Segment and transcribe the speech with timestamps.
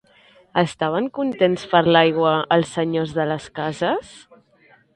[0.61, 4.19] Estaven contents per l'aigua els senyors de les cases?